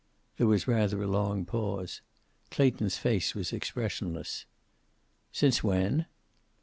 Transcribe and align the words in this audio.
There 0.37 0.47
was 0.47 0.67
rather 0.67 1.03
a 1.03 1.07
long 1.07 1.45
pause. 1.45 2.01
Clayton's 2.49 2.97
face 2.97 3.35
was 3.35 3.53
expressionless. 3.53 4.47
"Since 5.31 5.63
when?" 5.63 6.07